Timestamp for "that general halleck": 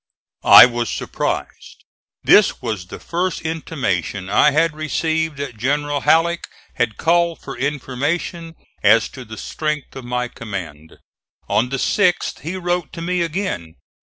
5.37-6.47